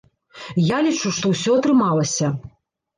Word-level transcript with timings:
Я 0.75 0.79
лічу, 0.87 1.13
што 1.19 1.33
ўсё 1.37 1.61
атрымалася. 1.61 2.37